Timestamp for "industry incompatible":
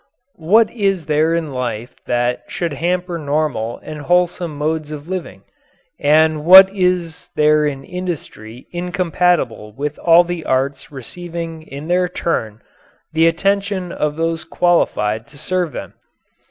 7.83-9.73